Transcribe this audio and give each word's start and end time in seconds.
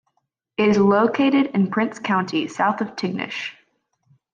It 0.57 0.67
is 0.67 0.79
located 0.79 1.51
in 1.53 1.69
Prince 1.69 1.99
County, 1.99 2.47
south 2.47 2.81
of 2.81 2.95
Tignish. 2.95 3.53